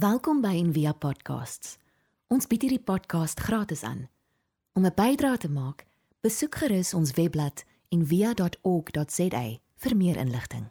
Welkom 0.00 0.38
by 0.40 0.54
Envia 0.56 0.94
Podcasts. 0.96 1.74
Ons 2.32 2.46
bied 2.48 2.62
hierdie 2.64 2.80
podcast 2.80 3.40
gratis 3.44 3.82
aan. 3.84 4.06
Om 4.72 4.86
'n 4.86 4.94
bydrae 4.96 5.36
te 5.36 5.50
maak, 5.50 5.84
besoek 6.24 6.54
gerus 6.54 6.94
ons 6.94 7.12
webblad 7.18 7.64
en 7.92 8.06
via.org.za 8.06 9.42
vir 9.76 9.96
meer 9.96 10.16
inligting. 10.16 10.70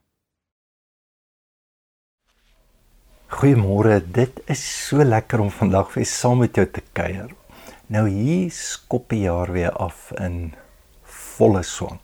Goeiemôre, 3.28 4.02
dit 4.12 4.42
is 4.46 4.88
so 4.88 5.04
lekker 5.04 5.39
om 5.39 5.52
vandag 5.52 5.93
weer 5.93 6.05
saam 6.05 6.38
met 6.38 6.55
jou 6.55 6.66
te 6.71 6.82
kuier. 6.91 7.30
Nou 7.88 8.09
hier 8.09 8.52
skop 8.52 9.09
die 9.09 9.21
jaar 9.30 9.52
weer 9.52 9.71
af 9.71 10.11
in 10.11 10.55
volle 11.04 11.64
swang. 11.64 12.00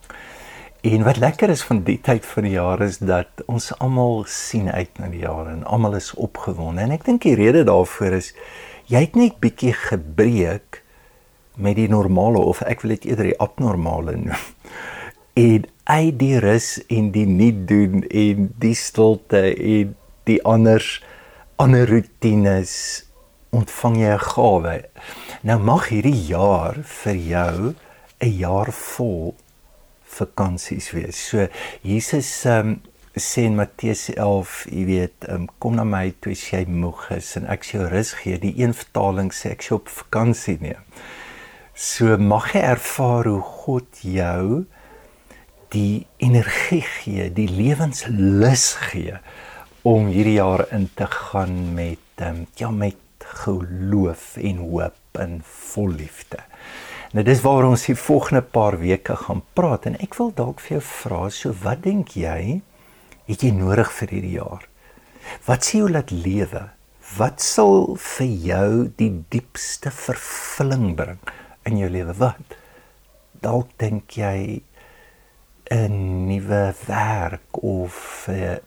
En 0.86 1.04
wat 1.04 1.18
lekker 1.18 1.50
is 1.50 1.64
van 1.66 1.80
die 1.82 1.98
tyd 2.02 2.26
van 2.30 2.46
die 2.46 2.52
jaar 2.54 2.82
is 2.86 3.00
dat 3.02 3.42
ons 3.50 3.72
almal 3.82 4.20
sien 4.30 4.68
uit 4.70 5.00
na 5.02 5.08
die 5.10 5.24
jaar 5.24 5.48
en 5.50 5.64
almal 5.66 5.96
is 5.98 6.12
opgewonde. 6.14 6.84
En 6.84 6.92
ek 6.94 7.08
dink 7.08 7.24
die 7.24 7.34
rede 7.34 7.64
daarvoor 7.66 8.14
is 8.20 8.28
jy 8.92 9.00
het 9.08 9.16
net 9.18 9.40
bietjie 9.42 9.74
gebreek 9.74 10.84
met 11.58 11.80
die 11.80 11.88
normale 11.90 12.38
of 12.38 12.62
ek 12.70 12.84
wil 12.84 12.94
dit 12.94 13.08
eerder 13.10 13.32
die 13.32 13.40
abnormale 13.42 14.14
noem. 14.28 14.44
En 15.36 15.66
uit 15.90 16.20
die 16.20 16.38
rus 16.40 16.68
en 16.88 17.10
die 17.12 17.26
nie 17.28 17.52
doen 17.68 18.06
en 18.08 18.46
die 18.62 18.76
stilte 18.78 19.42
en 19.52 19.96
die 20.30 20.38
anders 20.48 21.02
ander 21.60 21.90
rotines 21.90 22.76
ontvang 23.50 23.98
jy 24.04 24.14
'n 24.14 24.24
gawe. 24.30 24.76
Nou 25.42 25.60
mag 25.60 25.90
hierdie 25.90 26.22
jaar 26.30 26.78
vir 27.02 27.18
jou 27.18 27.74
'n 28.22 28.32
jaar 28.38 28.72
vol 28.72 29.34
vakansies 30.18 30.92
wees. 30.96 31.20
So 31.30 31.48
Jesus 31.86 32.30
um, 32.50 32.78
sê 33.16 33.46
in 33.48 33.56
Matteus 33.60 34.10
11, 34.14 34.66
jy 34.72 34.86
weet, 34.90 35.28
um, 35.32 35.48
kom 35.60 35.78
na 35.80 35.86
my 35.88 36.10
toe 36.20 36.34
as 36.36 36.44
jy 36.52 36.66
moeg 36.68 37.06
is 37.16 37.36
en 37.40 37.48
ek 37.52 37.64
sal 37.64 37.82
jou 37.82 37.92
rus 37.94 38.16
gee. 38.22 38.40
Die 38.42 38.56
een 38.60 38.76
vertaling 38.76 39.32
sê 39.36 39.54
ek 39.56 39.66
sal 39.66 39.80
op 39.80 39.92
vakansie 39.92 40.58
neem. 40.64 40.84
So 41.76 42.16
mag 42.20 42.54
jy 42.56 42.64
ervaar 42.64 43.28
hoe 43.28 43.42
God 43.66 44.04
jou 44.04 44.66
die 45.76 46.06
energie 46.24 46.84
gee, 47.02 47.30
die 47.36 47.50
lewenslus 47.52 48.74
gee 48.92 49.18
om 49.86 50.08
hierdie 50.10 50.38
jaar 50.40 50.66
in 50.74 50.88
te 50.98 51.08
gaan 51.12 51.74
met 51.76 52.24
um, 52.24 52.46
ja 52.58 52.72
met 52.72 52.98
geloof 53.44 54.36
en 54.38 54.62
hoop 54.64 55.20
en 55.20 55.40
vol 55.44 55.92
liefde. 56.00 56.40
Nou 57.16 57.24
dis 57.24 57.40
waar 57.46 57.64
ons 57.64 57.86
die 57.88 57.96
volgende 57.96 58.42
paar 58.44 58.76
weke 58.82 59.14
gaan 59.16 59.40
praat 59.56 59.86
en 59.88 59.94
ek 60.04 60.18
wil 60.20 60.34
dalk 60.36 60.60
vir 60.60 60.74
jou 60.74 60.82
vra, 60.84 61.20
so 61.32 61.56
wat 61.62 61.86
dink 61.86 62.10
jy 62.20 62.58
het 63.30 63.46
jy 63.46 63.54
nodig 63.56 63.88
vir 64.02 64.12
hierdie 64.12 64.34
jaar? 64.34 64.66
Wat 65.48 65.64
sê 65.64 65.80
jy 65.80 65.94
laat 65.94 66.12
lewe? 66.12 66.66
Wat 67.16 67.40
sal 67.40 67.96
vir 68.04 68.34
jou 68.50 68.68
die 69.00 69.08
diepste 69.32 69.94
vervulling 69.96 70.90
bring 71.00 71.32
in 71.64 71.80
jou 71.80 71.88
lewe? 71.94 72.18
Wat? 72.20 72.60
Dalk 73.48 73.72
dink 73.80 74.20
jy 74.20 74.60
'n 75.72 75.96
nuwe 76.28 76.64
werk 76.84 77.64
of 77.64 78.28
'n 78.28 78.60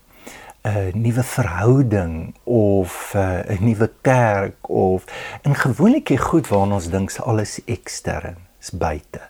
'n 0.69 1.01
nuwe 1.01 1.23
verhouding 1.23 2.35
of 2.45 3.15
'n 3.15 3.59
nuwe 3.61 3.91
kerk 4.01 4.69
of 4.69 5.05
in 5.43 5.55
gewoonlik 5.55 6.07
die 6.07 6.19
goed 6.19 6.49
waarna 6.49 6.75
ons 6.75 6.91
dink 6.91 7.11
se 7.11 7.23
alles 7.23 7.61
ekstern 7.65 8.37
is 8.61 8.71
buite. 8.71 9.21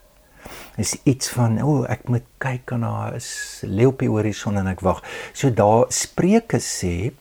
Is 0.77 0.97
iets 1.03 1.29
van 1.29 1.63
o, 1.63 1.67
oh, 1.67 1.91
ek 1.91 2.09
moet 2.09 2.25
kyk 2.39 2.73
aan 2.73 2.83
haar 2.83 3.15
is 3.15 3.61
leeu 3.63 3.91
op 3.93 3.99
die 3.99 4.09
horison 4.09 4.57
en 4.57 4.67
ek 4.67 4.81
wag. 4.81 5.03
So 5.33 5.51
daar 5.51 5.87
Spreuke 5.89 6.59
sê 6.59 7.13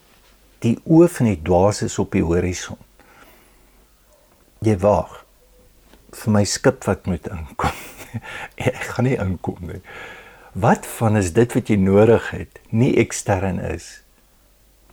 die 0.58 0.78
oë 0.84 1.08
van 1.08 1.26
die 1.26 1.42
dwaas 1.42 1.82
is 1.82 1.98
op 1.98 2.12
die 2.12 2.24
horison. 2.24 2.78
Jy 4.60 4.78
wag 4.82 5.24
vir 6.12 6.32
my 6.32 6.44
skip 6.44 6.84
wat 6.88 7.06
moet 7.06 7.26
inkom. 7.28 7.76
ek 8.72 8.84
gaan 8.94 9.04
nie 9.04 9.18
inkom 9.18 9.58
nie. 9.60 9.82
Wat 10.58 10.86
van 10.98 11.16
is 11.16 11.32
dit 11.36 11.52
wat 11.54 11.68
jy 11.70 11.76
nodig 11.76 12.30
het, 12.30 12.58
nie 12.70 12.96
ekstern 12.98 13.60
is 13.60 13.98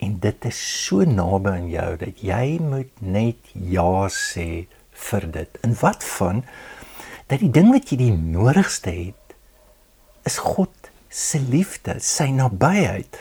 en 0.04 0.18
dit 0.20 0.48
is 0.50 0.62
so 0.86 1.06
naby 1.08 1.52
aan 1.58 1.70
jou 1.72 1.92
dat 2.02 2.24
jy 2.24 2.58
moet 2.62 2.92
net 3.02 3.54
ja 3.54 4.08
sê 4.12 4.66
vir 5.10 5.28
dit. 5.32 5.62
En 5.64 5.76
wat 5.82 6.04
van 6.16 6.44
dat 7.30 7.42
die 7.42 7.52
ding 7.52 7.72
wat 7.74 7.90
jy 7.92 8.00
die 8.04 8.16
nodigste 8.16 8.92
het 8.94 9.36
is 10.26 10.38
God 10.42 10.92
se 11.10 11.40
liefde, 11.40 11.96
sy 12.04 12.28
nabyheid. 12.36 13.18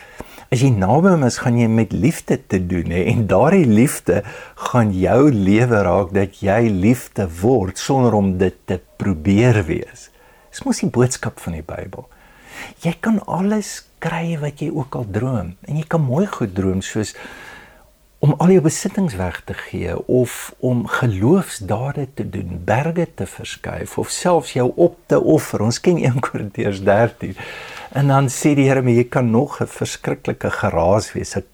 As 0.52 0.62
jy 0.62 0.70
naby 0.74 1.12
hom 1.14 1.24
is, 1.26 1.38
gaan 1.42 1.56
jy 1.58 1.68
met 1.70 1.92
liefde 1.94 2.38
te 2.50 2.58
doen 2.62 2.92
hè 2.94 3.04
en 3.12 3.24
daardie 3.30 3.66
liefde 3.68 4.22
gaan 4.70 4.92
jou 4.96 5.30
lewe 5.32 5.82
raak 5.86 6.12
dat 6.14 6.40
jy 6.42 6.66
liefde 6.70 7.28
word 7.40 7.80
sonder 7.80 8.16
om 8.18 8.34
dit 8.40 8.56
te 8.68 8.80
probeer 9.00 9.62
wees. 9.68 10.08
Dis 10.50 10.64
mos 10.66 10.82
die 10.82 10.90
boodskap 10.90 11.40
van 11.42 11.56
die 11.58 11.66
Bybel. 11.66 12.06
Jy 12.84 12.94
kan 13.00 13.20
alles 13.26 13.84
kry 13.98 14.36
wat 14.40 14.60
jy 14.60 14.70
ook 14.74 14.94
al 14.94 15.06
droom 15.10 15.54
en 15.64 15.76
jy 15.76 15.84
kan 15.88 16.04
mooi 16.04 16.26
goed 16.26 16.54
droom 16.54 16.82
soos 16.84 17.14
om 18.24 18.32
al 18.40 18.54
jou 18.54 18.62
besittings 18.64 19.16
weg 19.20 19.42
te 19.44 19.54
gee 19.66 19.92
of 20.08 20.54
om 20.64 20.86
geloofsdade 20.88 22.06
te 22.16 22.24
doen, 22.24 22.56
berge 22.64 23.04
te 23.18 23.26
verskuif 23.28 23.98
of 24.00 24.12
selfs 24.12 24.54
jou 24.56 24.70
op 24.80 24.96
te 25.12 25.18
offer. 25.20 25.60
Ons 25.60 25.80
ken 25.84 26.00
1 26.00 26.22
Korintiërs 26.24 26.80
13. 26.86 27.36
En 27.92 28.08
dan 28.08 28.30
sê 28.32 28.54
die 28.56 28.68
Here, 28.68 28.82
"Maar 28.82 28.96
jy 28.96 29.04
kan 29.04 29.30
nog 29.30 29.60
'n 29.60 29.66
verskriklike 29.66 30.50
geraas 30.50 31.12
wees, 31.12 31.36
'n 31.36 31.44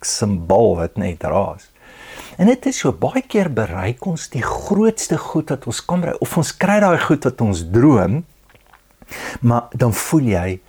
simbool 0.00 0.76
wat 0.76 0.96
net 0.96 1.22
raas." 1.22 1.70
En 2.36 2.46
dit 2.46 2.66
is 2.66 2.78
so 2.78 2.92
baie 2.92 3.22
keer 3.22 3.52
bereik 3.52 4.06
ons 4.06 4.28
die 4.28 4.42
grootste 4.42 5.16
goed 5.18 5.48
wat 5.48 5.66
ons 5.66 5.84
kan 5.84 6.00
bereik 6.00 6.20
of 6.20 6.36
ons 6.36 6.56
kry 6.56 6.80
daai 6.80 6.98
goed 6.98 7.24
wat 7.24 7.40
ons 7.40 7.64
droom, 7.70 8.24
maar 9.40 9.68
dan 9.72 9.94
voel 9.94 10.32
jy 10.32 10.60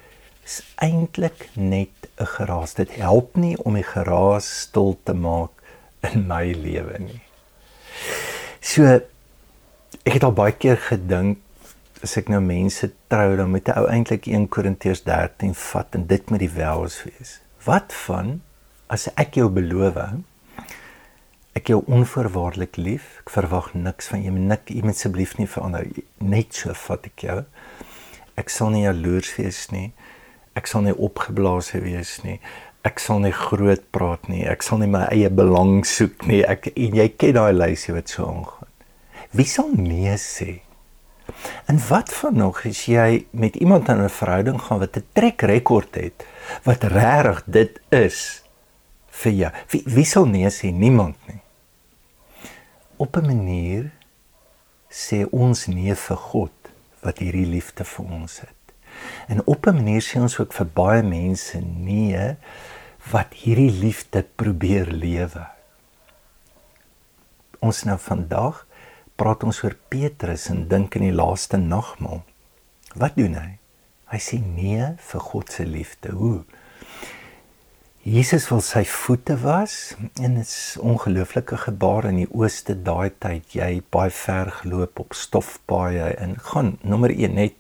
is 0.44 0.62
eintlik 0.76 1.50
net 1.54 1.90
'n 2.18 2.26
geraas. 2.26 2.74
Dit 2.74 2.96
help 2.96 3.36
nie 3.36 3.58
om 3.64 3.74
die 3.74 3.84
geraas 3.84 4.60
stil 4.62 4.98
te 5.04 5.14
maak 5.14 5.52
in 6.14 6.28
my 6.28 6.54
lewe 6.54 7.00
nie. 7.00 7.22
So 8.62 8.84
ek 10.06 10.14
het 10.14 10.24
al 10.24 10.34
baie 10.34 10.52
keer 10.52 10.78
gedink 10.78 11.38
as 12.04 12.18
ek 12.18 12.30
nou 12.30 12.40
mense 12.42 12.92
trou 13.12 13.36
dan 13.36 13.52
moet 13.52 13.68
'n 13.68 13.78
ou 13.80 13.88
eintlik 13.88 14.28
1 14.28 14.48
Korintiërs 14.48 15.04
13 15.04 15.54
vat 15.56 15.96
en 15.96 16.08
dit 16.08 16.30
met 16.30 16.40
die 16.40 16.54
wels 16.56 17.04
wees. 17.04 17.40
Wat 17.66 17.94
van 17.94 18.42
as 18.88 19.08
ek 19.16 19.36
jou 19.36 19.50
beloof 19.50 19.98
ek 21.54 21.68
jou 21.68 21.82
onvoorwaardelik 21.88 22.78
lief, 22.78 23.20
ek 23.24 23.34
verwag 23.34 23.74
niks 23.74 24.08
van 24.08 24.24
jou, 24.24 24.34
nik 24.34 24.70
iemand 24.70 24.96
asseblief 24.96 25.38
nie 25.38 25.48
verander 25.48 25.88
net 26.18 26.56
so 26.56 26.74
vat 26.74 27.06
ek 27.06 27.26
jou. 27.26 27.40
Ek 28.40 28.50
sal 28.50 28.72
nie 28.72 28.86
jaloers 28.88 29.36
wees 29.38 29.68
nie 29.76 29.90
ek 30.60 30.68
sal 30.68 30.86
nie 30.86 30.96
opgeblaas 30.96 31.74
wees 31.78 32.18
nie. 32.26 32.40
Ek 32.88 33.02
sal 33.04 33.22
nie 33.24 33.34
groot 33.36 33.84
praat 33.96 34.30
nie. 34.32 34.46
Ek 34.48 34.64
sal 34.66 34.82
nie 34.82 34.90
my 34.92 35.06
eie 35.12 35.30
belang 35.32 35.84
soek 35.88 36.26
nie. 36.30 36.42
Ek 36.44 36.72
en 36.74 36.98
jy 37.00 37.08
ken 37.20 37.38
daai 37.38 37.54
lysie 37.56 37.96
wat 37.96 38.12
so 38.12 38.28
aangaan. 38.28 38.72
Wie 39.36 39.48
sal 39.48 39.72
nee 39.76 40.16
sê? 40.20 40.62
En 41.70 41.78
wat 41.90 42.12
van 42.18 42.40
nog 42.42 42.64
as 42.66 42.88
jy 42.90 43.26
met 43.32 43.60
iemand 43.62 43.90
in 43.94 44.02
'n 44.02 44.10
verhouding 44.10 44.60
gaan 44.62 44.80
wat 44.80 44.98
'n 44.98 45.06
trek 45.14 45.42
rekord 45.42 45.96
het 45.96 46.26
wat 46.66 46.84
regtig 46.84 47.44
dit 47.46 47.80
is 47.92 48.44
vir 49.22 49.32
jou. 49.32 49.52
Wie 49.72 49.84
wie 49.86 50.06
sal 50.06 50.26
nee 50.26 50.50
sê? 50.50 50.72
Niemand 50.74 51.16
nie. 51.28 51.42
Op 52.98 53.18
'n 53.18 53.26
manier 53.26 53.92
sê 54.90 55.28
ons 55.32 55.68
nee 55.68 55.96
vir 55.96 56.18
God 56.18 56.59
wat 57.04 57.22
hierdie 57.24 57.48
liefde 57.48 57.86
vir 57.88 58.06
ons 58.20 58.40
het. 58.40 58.74
En 59.28 59.46
op 59.46 59.68
'n 59.68 59.76
manier 59.76 60.02
sê 60.02 60.20
ons 60.22 60.40
ook 60.40 60.54
vir 60.54 60.66
baie 60.66 61.04
mense 61.04 61.60
nee 61.62 62.36
wat 63.12 63.34
hierdie 63.34 63.72
liefde 63.72 64.26
probeer 64.36 64.86
lewe. 64.92 65.48
Ons 67.60 67.84
nou 67.84 67.98
vandag 67.98 68.68
praat 69.16 69.44
ons 69.44 69.64
oor 69.64 69.76
Petrus 69.90 70.50
en 70.50 70.68
dink 70.68 70.96
in 70.96 71.02
die 71.02 71.16
laaste 71.16 71.58
nagmaal. 71.58 72.24
Wat 72.96 73.16
doen 73.16 73.36
hy? 73.36 73.58
Hy 74.10 74.18
sê 74.18 74.40
nee 74.40 74.96
vir 74.98 75.22
God 75.22 75.52
se 75.52 75.66
liefde. 75.66 76.12
Hoe? 76.12 76.44
Jesus 78.08 78.46
wil 78.48 78.62
sy 78.64 78.86
voete 78.88 79.36
was 79.42 79.74
en 80.24 80.38
dit 80.40 80.46
is 80.48 80.78
ongelooflike 80.80 81.58
gebaar 81.66 82.06
in 82.08 82.22
die 82.22 82.30
ooste 82.32 82.78
daai 82.80 83.12
tyd 83.20 83.52
jy 83.52 83.82
baie 83.92 84.14
ver 84.16 84.54
geloop 84.62 85.02
op 85.04 85.18
stofpaaie 85.20 86.14
en 86.16 86.38
gaan 86.52 86.78
nommer 86.80 87.12
1 87.12 87.36
net 87.36 87.58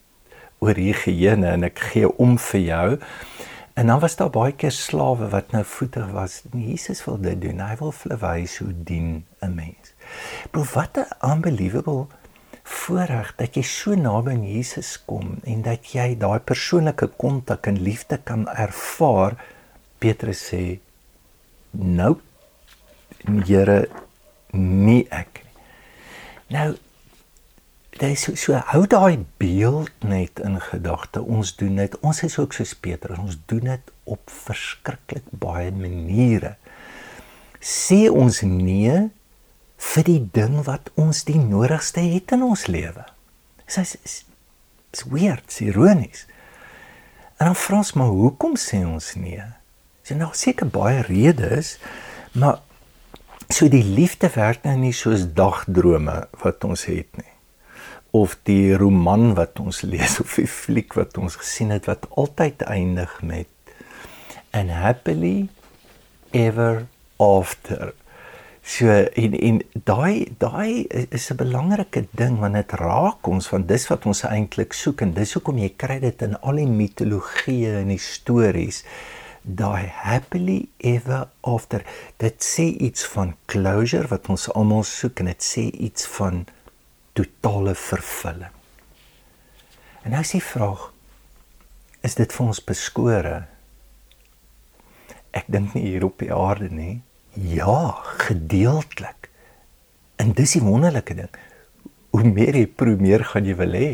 oor 0.63 0.79
higiëne 0.79 1.51
en 1.57 1.67
ek 1.67 1.83
gee 1.91 2.07
om 2.23 2.37
vir 2.39 2.61
jou. 2.61 2.87
En 3.75 3.91
dan 3.91 3.99
was 3.99 4.15
daar 4.15 4.31
baie 4.31 4.55
keer 4.55 4.71
slawe 4.71 5.27
wat 5.35 5.51
nou 5.51 5.65
voetig 5.67 6.07
was. 6.15 6.39
Jesus 6.55 7.03
wil 7.03 7.19
dit 7.19 7.41
doen. 7.43 7.59
Hy 7.59 7.75
wil 7.83 7.93
hulle 7.99 8.21
wys 8.23 8.57
hoe 8.63 8.71
dien 8.71 9.25
'n 9.43 9.53
mens. 9.55 9.93
Bro, 10.51 10.63
wat 10.73 10.97
'n 10.97 11.31
unbelievable 11.35 12.07
voorreg 12.63 13.35
dat 13.35 13.55
jy 13.55 13.61
so 13.61 13.95
naby 13.95 14.31
aan 14.31 14.47
Jesus 14.47 15.03
kom 15.05 15.39
en 15.43 15.61
dat 15.61 15.91
jy 15.91 16.15
daai 16.17 16.39
persoonlike 16.39 17.07
kontak 17.17 17.67
en 17.67 17.81
liefde 17.81 18.19
kan 18.23 18.47
ervaar. 18.47 19.35
Petrus 19.99 20.41
sê: 20.51 20.79
"Nou 21.73 22.17
Here 23.45 23.87
nie 24.53 25.05
ek 25.11 25.43
nie. 25.43 25.57
Nou 26.55 26.69
Dit 27.99 28.13
is 28.13 28.21
so, 28.23 28.35
so 28.39 28.55
hou 28.71 28.85
daai 28.87 29.25
beeld 29.41 30.05
net 30.07 30.39
in 30.39 30.55
gedagte. 30.63 31.19
Ons 31.19 31.51
doen 31.59 31.81
dit. 31.81 31.97
Ons 31.99 32.21
is 32.23 32.37
ook 32.39 32.53
soos 32.55 32.71
Petrus. 32.79 33.19
Ons 33.19 33.35
doen 33.51 33.65
dit 33.73 33.91
op 34.07 34.31
verskriklik 34.31 35.25
baie 35.35 35.73
maniere. 35.75 36.53
Sê 37.59 38.05
ons 38.07 38.39
nee 38.47 38.93
vir 39.89 40.07
die 40.07 40.21
ding 40.31 40.61
wat 40.69 40.93
ons 40.95 41.25
die 41.27 41.41
nodigste 41.41 42.05
het 42.05 42.31
in 42.37 42.45
ons 42.47 42.69
lewe. 42.71 43.03
Dit 43.65 43.77
is 43.83 43.97
is, 43.99 45.03
weird, 45.03 45.43
is 45.51 45.59
ironies. 45.67 46.23
En 47.35 47.51
dan 47.51 47.59
vra 47.59 47.81
ons 47.83 47.95
maar 47.99 48.15
hoekom 48.15 48.55
sê 48.55 48.79
ons 48.87 49.11
nee? 49.19 49.43
Dis 50.09 50.17
nou 50.17 50.31
seker 50.33 50.65
baie 50.73 51.03
redes, 51.05 51.75
maar 52.33 52.63
so 53.53 53.69
die 53.69 53.83
liefde 53.85 54.29
werk 54.33 54.63
nou 54.65 54.73
nie 54.81 54.93
soos 54.93 55.27
dagdrome 55.37 56.23
wat 56.41 56.65
ons 56.65 56.87
het 56.89 57.09
nie 57.17 57.29
of 58.17 58.33
die 58.49 58.73
roman 58.73 59.35
wat 59.37 59.59
ons 59.61 59.83
lees 59.85 60.17
of 60.23 60.33
die 60.39 60.49
fliek 60.49 60.95
wat 60.97 61.17
ons 61.21 61.37
gesien 61.37 61.69
het 61.69 61.85
wat 61.85 62.07
altyd 62.17 62.65
eindig 62.65 63.11
met 63.21 63.73
and 64.49 64.73
happily 64.73 65.45
ever 66.33 66.87
after. 67.21 67.93
So 68.65 68.89
en 68.89 69.37
en 69.37 69.61
daai 69.85 70.33
daai 70.41 70.89
is 70.89 71.29
'n 71.29 71.37
belangrike 71.37 72.07
ding 72.17 72.39
want 72.39 72.57
dit 72.57 72.71
raak 72.81 73.27
ons 73.27 73.49
want 73.49 73.67
dis 73.67 73.87
wat 73.93 74.05
ons 74.05 74.23
eintlik 74.23 74.73
soek 74.73 75.01
en 75.01 75.13
dis 75.13 75.33
hoekom 75.33 75.57
jy 75.57 75.73
kry 75.77 75.99
dit 75.99 76.21
in 76.21 76.35
al 76.41 76.55
die 76.55 76.67
mitologieë 76.67 77.81
en 77.81 77.93
die 77.93 78.01
stories 78.01 78.83
daai 79.55 79.89
happily 80.03 80.69
ever 80.77 81.27
after 81.41 81.83
dit 82.21 82.43
sê 82.43 82.69
iets 82.77 83.05
van 83.13 83.35
closure 83.51 84.07
wat 84.11 84.29
ons 84.29 84.47
almal 84.53 84.85
soek 84.87 85.21
en 85.23 85.31
dit 85.31 85.45
sê 85.45 85.65
iets 85.89 86.05
van 86.17 86.45
totale 87.17 87.75
vervulling. 87.75 88.55
En 90.03 90.15
nou 90.15 90.21
is 90.23 90.35
die 90.37 90.43
vraag 90.43 90.89
is 92.05 92.15
dit 92.15 92.31
vir 92.31 92.45
ons 92.45 92.61
beskore? 92.63 93.35
Ek 95.35 95.49
dink 95.51 95.73
nie 95.75 95.89
hier 95.89 96.05
op 96.07 96.21
die 96.21 96.31
aarde 96.33 96.69
nie. 96.71 97.01
Ja, 97.35 97.99
gedeeltelik. 98.23 99.27
En 100.19 100.31
dis 100.35 100.55
die 100.55 100.63
wonderlike 100.63 101.15
ding. 101.17 101.33
Hoe 102.15 102.23
meer 102.25 102.55
jy 102.55 102.67
proe, 102.67 102.95
meer 102.99 103.25
gaan 103.27 103.47
jy 103.47 103.57
wil 103.59 103.75
hê. 103.75 103.89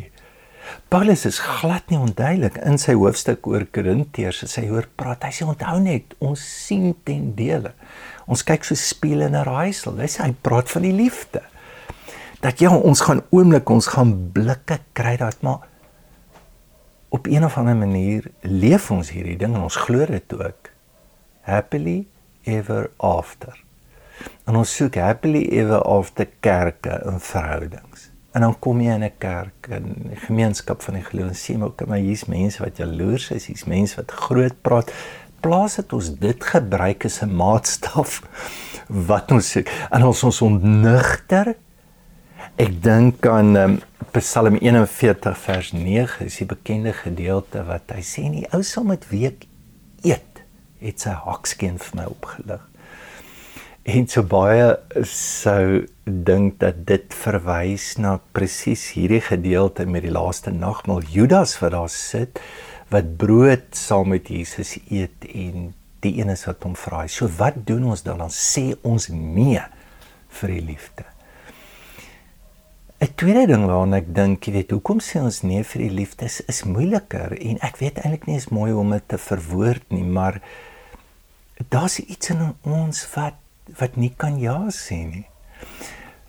Paulus 0.89 1.25
is 1.25 1.39
glad 1.39 1.89
nie 1.89 2.00
onduidelik 2.00 2.57
in 2.65 2.77
sy 2.81 2.94
hoofstuk 2.97 3.47
oor 3.47 3.65
Korintiërs 3.71 4.44
as 4.47 4.56
hy 4.59 4.67
hoor 4.69 4.88
praat. 4.97 5.25
Hy 5.27 5.33
sê 5.33 5.47
onthou 5.47 5.79
net, 5.83 6.15
ons 6.19 6.39
sien 6.39 6.94
ten 7.06 7.33
dele. 7.38 7.73
Ons 8.25 8.44
kyk 8.45 8.63
so 8.65 8.75
speel 8.75 9.21
in 9.21 9.35
'n 9.35 9.45
raaisel. 9.45 9.97
Hy 9.97 10.07
sê 10.07 10.23
hy 10.23 10.33
praat 10.41 10.69
van 10.69 10.81
die 10.81 10.95
liefde 10.95 11.41
dat 12.45 12.59
ja, 12.59 12.69
ons 12.69 13.01
gaan 13.01 13.23
oomblik 13.33 13.69
ons 13.69 13.88
gaan 13.88 14.12
blikke 14.33 14.77
kry 14.94 15.15
dat 15.17 15.41
maar 15.41 15.63
op 17.09 17.27
een 17.27 17.45
of 17.45 17.57
ander 17.57 17.75
manier 17.75 18.27
leef 18.41 18.91
ons 18.91 19.09
hierdie 19.15 19.38
ding 19.38 19.56
en 19.56 19.65
ons 19.65 19.75
glo 19.75 20.06
dit 20.06 20.33
ook. 20.33 20.69
Happily 21.41 22.07
ever 22.44 22.91
after. 22.97 23.56
En 24.45 24.56
ons 24.59 24.75
soek 24.75 25.00
happily 25.01 25.45
ever 25.50 25.81
after 25.81 26.27
kerke 26.39 27.00
en 27.07 27.19
verhoudings. 27.19 28.09
En 28.36 28.44
dan 28.44 28.56
kom 28.60 28.82
jy 28.84 28.94
in 28.94 29.04
'n 29.04 29.18
kerk 29.18 29.68
en 29.70 29.84
'n 30.12 30.18
gemeenskap 30.28 30.82
van 30.82 30.94
die 30.94 31.04
geloof 31.04 31.30
en 31.30 31.36
sê 31.36 31.58
maar 31.58 31.72
kom 31.72 31.88
maar 31.88 32.04
hier's 32.04 32.26
mense 32.26 32.64
wat 32.64 32.78
jaloers 32.78 33.32
is, 33.32 33.46
hier's 33.46 33.66
mense 33.66 33.96
wat 33.96 34.12
groot 34.12 34.62
praat. 34.62 34.92
Plaas 35.40 35.76
dit 35.76 35.94
ons 35.94 36.10
dit 36.20 36.44
gebruik 36.44 37.06
as 37.06 37.22
'n 37.22 37.36
maatstaf 37.36 38.22
wat 38.88 39.32
ons. 39.32 39.56
En 39.92 40.04
ons 40.04 40.24
ons 40.24 40.42
ontnigter 40.42 41.56
Ek 42.56 42.72
dink 42.80 43.26
aan 43.28 43.56
um, 43.60 43.74
Psalm 44.16 44.56
41 44.62 45.38
vers 45.38 45.72
9 45.76 46.26
is 46.26 46.38
die 46.40 46.48
bekende 46.48 46.94
gedeelte 46.96 47.66
wat 47.68 47.92
hy 47.92 48.04
sê 48.06 48.30
nie 48.32 48.46
ou 48.56 48.62
sal 48.64 48.86
met 48.88 49.04
week 49.12 49.44
eet 50.08 50.40
het 50.80 51.04
sy 51.04 51.16
hakskeen 51.26 51.76
vir 51.82 52.00
my 52.00 52.06
opgelig. 52.08 52.64
En 53.86 54.08
so 54.10 54.26
baie 54.26 54.72
sou 55.06 55.84
dink 56.06 56.56
dat 56.58 56.80
dit 56.90 57.12
verwys 57.14 57.92
na 58.02 58.16
presies 58.34 58.88
hierdie 58.96 59.22
gedeelte 59.22 59.86
met 59.86 60.08
die 60.08 60.14
laaste 60.14 60.50
nagmaal 60.50 61.06
Judas 61.14 61.54
wat 61.62 61.76
daar 61.76 61.92
sit 61.94 62.42
wat 62.90 63.12
brood 63.22 63.78
saam 63.78 64.10
met 64.16 64.32
Jesus 64.34 64.80
eet 64.90 65.28
en 65.30 65.70
die 66.02 66.16
een 66.18 66.34
is 66.34 66.48
wat 66.50 66.66
hom 66.66 66.74
vra. 66.78 67.04
So 67.06 67.30
wat 67.38 67.62
doen 67.70 67.86
ons 67.94 68.02
dan? 68.06 68.26
Dan 68.26 68.34
sê 68.34 68.74
ons 68.82 69.08
nee 69.14 69.62
vir 70.40 70.56
die 70.56 70.66
liefde. 70.74 71.06
'n 73.06 73.14
tweede 73.22 73.46
ding 73.54 73.70
waarna 73.70 74.02
ek 74.02 74.14
dink, 74.18 74.48
jy 74.48 74.54
weet, 74.54 74.72
hoekom 74.72 74.98
sê 74.98 75.22
ons 75.22 75.44
nee 75.46 75.62
vir 75.62 75.82
die 75.86 75.94
liefde 75.94 76.26
is, 76.26 76.42
is 76.50 76.66
moeiliker 76.66 77.38
en 77.38 77.62
ek 77.62 77.78
weet 77.78 78.02
eintlik 78.02 78.26
nie 78.26 78.42
is 78.42 78.50
mooi 78.50 78.72
om 78.74 78.98
dit 78.98 79.08
te 79.14 79.18
verwoord 79.22 79.84
nie, 79.94 80.06
maar 80.06 80.42
daar's 81.70 82.00
iets 82.00 82.34
in 82.34 82.56
ons 82.64 83.06
wat 83.14 83.44
wat 83.79 83.95
nie 83.95 84.13
kan 84.17 84.39
ja 84.39 84.65
sê 84.69 85.01
nie. 85.06 85.25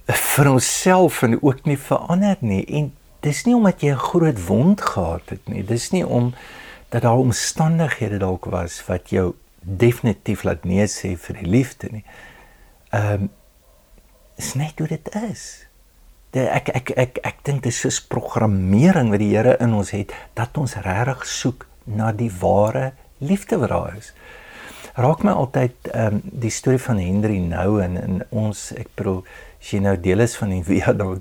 vir 0.07 0.49
onsself 0.51 1.23
en 1.23 1.43
ook 1.43 1.65
nie 1.67 1.77
vir 1.77 1.99
ander 1.99 2.37
nie 2.41 2.63
en 2.79 2.93
dis 3.27 3.45
nie 3.47 3.55
omdat 3.57 3.83
jy 3.83 3.91
'n 3.91 4.07
groot 4.11 4.47
wond 4.47 4.81
gehad 4.81 5.31
het 5.31 5.49
nie. 5.49 5.65
Dis 5.65 5.91
nie 5.91 6.07
om 6.07 6.35
dat 6.91 7.03
daar 7.03 7.19
omstandighede 7.19 8.19
dalk 8.19 8.45
was 8.45 8.87
wat 8.87 9.11
jou 9.11 9.35
definitief 9.61 10.45
laat 10.45 10.65
nee 10.65 10.87
sê 10.87 11.17
vir 11.17 11.35
die 11.35 11.51
liefde 11.51 11.89
nie. 11.91 12.05
Ehm 12.91 13.13
um, 13.13 13.31
is 14.37 14.55
net 14.55 14.79
hoe 14.79 14.89
dit 14.89 15.15
is 15.31 15.67
ek 16.45 16.69
ek 16.75 16.91
ek 16.97 17.19
ek 17.25 17.39
dink 17.47 17.65
dit 17.65 17.73
is 17.73 17.81
soos 17.81 18.01
programmering 18.13 19.11
wat 19.13 19.23
die 19.23 19.33
Here 19.33 19.57
in 19.63 19.73
ons 19.77 19.93
het 19.95 20.13
dat 20.37 20.57
ons 20.61 20.77
regtig 20.85 21.25
soek 21.29 21.67
na 21.87 22.13
die 22.13 22.31
ware 22.41 22.93
liefde 23.19 23.59
wat 23.63 23.73
daar 23.73 23.95
is. 23.97 24.13
Raak 24.97 25.27
my 25.29 25.35
altyd 25.37 25.91
ehm 25.93 26.15
um, 26.15 26.21
die 26.25 26.51
storie 26.51 26.81
van 26.81 26.97
Henry 26.97 27.37
Nou 27.45 27.83
en 27.85 27.99
in 28.01 28.23
ons 28.33 28.71
ek 28.81 28.89
bedoel 28.97 29.19
as 29.61 29.73
jy 29.75 29.81
nou 29.85 29.93
deel 30.01 30.25
is 30.25 30.37
van 30.41 30.55
die 30.55 30.63
Via 30.69 30.95
dan 30.97 31.21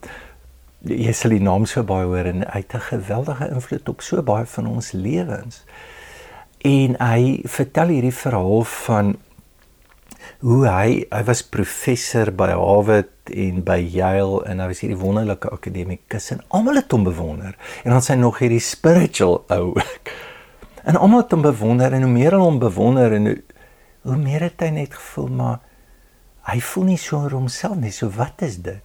jy 0.87 1.11
sal 1.17 1.33
die 1.35 1.43
naam 1.43 1.65
so 1.67 1.83
baie 1.83 2.05
hoor 2.07 2.29
en 2.29 2.45
hy 2.45 2.61
het 2.61 2.75
'n 2.77 2.85
geweldige 2.87 3.49
invloed 3.51 3.89
op 3.89 4.01
so 4.01 4.21
baie 4.23 4.45
van 4.45 4.67
ons 4.67 4.91
lewens. 4.91 5.65
En 6.63 6.95
hy 7.01 7.41
vertel 7.43 7.91
hierdie 7.91 8.15
verhaal 8.15 8.63
van 8.63 9.15
hoe 10.39 10.67
hy 10.67 11.03
hy 11.11 11.23
was 11.27 11.43
professor 11.43 12.31
by 12.31 12.53
Harvard 12.55 13.11
en 13.33 13.63
by 13.63 13.77
Yale 13.81 14.45
en 14.45 14.59
hy 14.59 14.67
was 14.71 14.79
hierdie 14.79 15.03
wonderlike 15.03 15.49
akademikus 15.49 16.31
en 16.31 16.39
almal 16.47 16.79
het 16.79 16.91
hom 16.91 17.03
bewonder. 17.03 17.57
En 17.83 17.91
dan 17.91 18.01
sy 18.01 18.15
nog 18.15 18.39
hierdie 18.39 18.63
spiritual 18.63 19.43
ou. 19.49 19.75
En 20.85 20.95
almal 20.95 21.23
het 21.25 21.31
hom 21.31 21.41
bewonder 21.41 21.93
en 21.93 22.03
hoe 22.05 22.11
meer 22.11 22.31
hulle 22.31 22.45
hom 22.45 22.59
bewonder 22.59 23.13
en 23.13 23.25
hoe, 23.25 23.37
hoe 24.05 24.17
meer 24.21 24.47
het 24.47 24.61
hy 24.63 24.71
net 24.75 24.95
gevoel 24.95 25.31
maar 25.41 25.61
hy 26.49 26.59
voel 26.61 26.91
nie 26.91 27.01
so 27.01 27.23
oor 27.23 27.33
homself 27.33 27.77
nie. 27.81 27.93
So 27.93 28.11
wat 28.13 28.43
is 28.45 28.59
dit? 28.61 28.81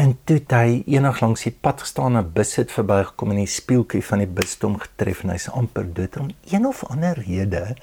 En 0.00 0.16
toe 0.26 0.40
hy 0.50 0.82
eendag 0.90 1.20
langs 1.22 1.44
die 1.46 1.54
pad 1.54 1.84
gestaan 1.84 2.16
en 2.16 2.24
'n 2.24 2.32
bus 2.34 2.56
het 2.56 2.72
verbygekom 2.72 3.30
en 3.30 3.42
die 3.44 3.46
spieeltjie 3.46 4.02
van 4.02 4.18
die 4.18 4.32
bus 4.38 4.54
het 4.54 4.62
hom 4.62 4.78
getref 4.78 5.22
en 5.22 5.30
hy's 5.30 5.48
amper 5.48 5.86
dood 5.94 6.16
om 6.16 6.30
een 6.50 6.66
of 6.66 6.84
ander 6.84 7.14
rede 7.26 7.76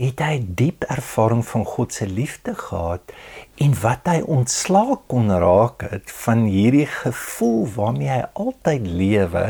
het 0.00 0.20
hy 0.24 0.40
diep 0.56 0.86
ervaring 0.88 1.42
van 1.44 1.64
God 1.68 1.92
se 1.92 2.06
liefde 2.08 2.54
gehad 2.56 3.12
en 3.60 3.74
wat 3.82 4.08
hy 4.08 4.20
ontslaa 4.24 4.96
kon 5.12 5.28
raak 5.42 5.84
het 5.92 6.12
van 6.24 6.46
hierdie 6.48 6.86
gevoel 6.88 7.66
waarmee 7.74 8.08
hy 8.08 8.22
altyd 8.32 8.86
lewe 8.86 9.44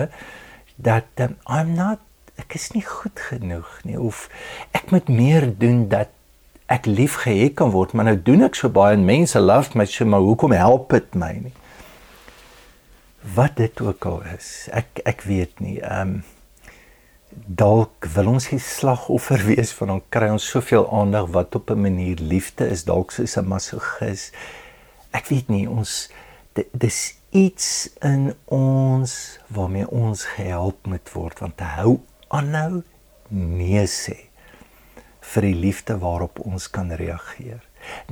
dat 0.76 1.22
um, 1.22 1.36
I'm 1.46 1.74
not 1.78 2.02
ek 2.40 2.56
is 2.58 2.70
nie 2.74 2.84
goed 2.86 3.20
genoeg 3.28 3.68
nie. 3.84 3.98
Of 4.00 4.28
ek 4.76 4.90
moet 4.94 5.08
meer 5.12 5.46
doen 5.58 5.86
dat 5.92 6.10
ek 6.70 6.86
lief 6.86 7.22
gehê 7.24 7.48
kan 7.54 7.72
word 7.74 7.92
maar 7.92 8.06
nou 8.06 8.18
doen 8.22 8.46
ek 8.46 8.54
so 8.58 8.70
baie 8.70 8.94
en 8.94 9.06
mense 9.06 9.38
love 9.42 9.74
my 9.78 9.86
so 9.90 10.06
maar 10.06 10.22
hoekom 10.22 10.54
help 10.54 10.92
dit 10.94 11.16
my 11.18 11.32
nie? 11.46 11.54
Wat 13.34 13.56
dit 13.58 13.80
ook 13.82 14.06
al 14.06 14.20
is 14.36 14.68
ek 14.72 15.02
ek 15.04 15.26
weet 15.28 15.58
nie 15.64 15.80
ehm 15.80 16.20
um, 16.20 16.20
dalk 17.30 18.08
wil 18.14 18.32
ons 18.32 18.48
nie 18.50 18.58
slagoffer 18.62 19.42
wees 19.50 19.70
van 19.78 19.94
dan 19.94 20.00
kry 20.14 20.30
ons 20.34 20.48
soveel 20.54 20.88
aandag 21.00 21.28
wat 21.34 21.54
op 21.58 21.70
'n 21.70 21.82
manier 21.86 22.18
liefde 22.18 22.66
is 22.66 22.84
dalk 22.84 23.14
soos 23.14 23.36
'n 23.36 23.46
masogis. 23.46 24.30
Ek 25.10 25.26
weet 25.30 25.48
nie 25.48 25.66
ons 25.70 26.10
dis 26.72 27.14
iets 27.30 27.90
in 28.02 28.34
ons 28.44 29.38
waarmee 29.46 29.90
ons 29.90 30.24
gehelp 30.24 30.86
moet 30.86 31.12
word 31.12 31.38
want 31.38 31.56
te 31.56 31.64
hou 31.78 32.00
aanhou 32.36 32.82
nee 33.30 33.86
sê 33.86 34.16
vir 35.32 35.48
die 35.50 35.58
liefde 35.66 35.98
waarop 36.02 36.40
ons 36.46 36.70
kan 36.70 36.90
reageer 37.02 37.60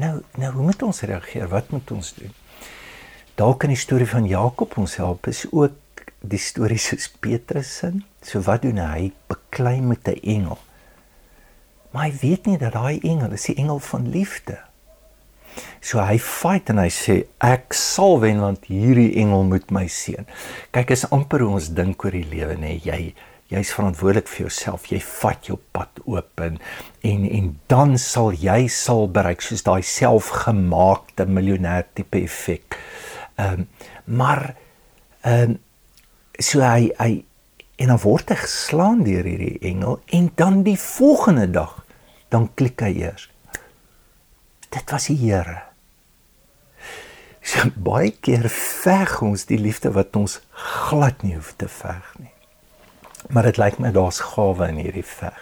nou 0.03 0.15
nou 0.39 0.53
hoe 0.57 0.69
moet 0.71 0.87
ons 0.87 1.03
reageer 1.11 1.51
wat 1.55 1.71
moet 1.75 1.91
ons 1.97 2.15
doen 2.21 2.35
dalk 3.39 3.67
in 3.67 3.75
die 3.75 3.85
storie 3.87 4.09
van 4.11 4.27
Jakob 4.27 4.79
ons 4.79 4.99
help 5.03 5.31
is 5.31 5.47
ook 5.51 5.77
die 6.21 6.41
storie 6.41 6.79
soos 6.81 7.09
Petrus 7.23 7.71
se. 7.81 7.93
So 8.23 8.43
wat 8.47 8.65
doen 8.67 8.81
hy? 8.83 9.13
Beklei 9.31 9.81
met 9.81 10.09
'n 10.09 10.21
engel. 10.23 10.59
Maar 11.91 12.05
hy 12.05 12.13
weet 12.21 12.47
nie 12.47 12.59
dat 12.59 12.73
daai 12.73 13.01
engel 13.01 13.33
is 13.33 13.45
die 13.45 13.55
engel 13.55 13.79
van 13.79 14.11
liefde. 14.11 14.59
So 15.81 15.99
hy 15.99 16.19
fight 16.19 16.69
en 16.69 16.79
hy 16.79 16.89
sê 16.89 17.27
ek 17.39 17.73
sal 17.73 18.21
wen 18.21 18.41
want 18.41 18.65
hierdie 18.65 19.15
engel 19.17 19.45
moet 19.45 19.71
my 19.71 19.87
seën. 19.87 20.27
Kyk 20.71 20.91
is 20.91 21.11
amper 21.11 21.41
hoe 21.41 21.55
ons 21.55 21.69
dink 21.69 22.05
oor 22.05 22.11
die 22.11 22.29
lewe 22.29 22.57
nê. 22.57 22.81
Jy 22.85 23.15
jy's 23.49 23.73
verantwoordelik 23.73 24.29
vir 24.29 24.47
jouself. 24.47 24.89
Jy 24.93 25.01
vat 25.05 25.49
jou 25.49 25.59
pad 25.73 26.03
oop 26.05 26.43
en 26.45 26.59
en 27.07 27.25
en 27.25 27.53
dan 27.73 27.97
sal 28.01 28.35
jy 28.37 28.67
sal 28.73 29.09
bereik 29.13 29.45
soos 29.45 29.65
daai 29.67 29.83
selfgemaakte 29.83 31.27
miljonair 31.27 31.89
tipe 31.95 32.21
effek. 32.21 32.77
Ehm 33.39 33.65
um, 33.65 33.69
maar 34.05 34.55
ehm 35.23 35.57
um, 35.57 35.59
so 36.39 36.61
hy 36.63 36.91
hy 36.99 37.25
en 37.79 37.93
dan 37.93 38.01
word 38.03 38.31
hy 38.33 38.39
geslaan 38.43 39.05
deur 39.07 39.27
hierdie 39.27 39.59
engel 39.71 40.01
en 40.07 40.31
dan 40.35 40.63
die 40.67 40.79
volgende 40.79 41.47
dag 41.51 41.79
dan 42.29 42.51
klik 42.55 42.83
hy 42.85 42.93
eers. 43.07 43.29
Dit 44.69 44.91
was 44.93 45.09
die 45.09 45.17
Here. 45.17 45.63
So 47.41 47.71
baie 47.77 48.11
keer 48.13 48.51
veg 48.53 49.23
ons 49.25 49.47
die 49.49 49.61
liefde 49.61 49.95
wat 49.95 50.17
ons 50.21 50.41
glad 50.53 51.23
nie 51.25 51.39
hoef 51.39 51.55
te 51.57 51.69
veg 51.71 52.11
nie. 52.19 52.38
Maar 53.29 53.51
dit 53.51 53.59
lyk 53.61 53.79
my 53.79 53.91
daar's 53.93 54.21
gawe 54.25 54.69
in 54.69 54.81
hierdie 54.81 55.05
veg. 55.05 55.39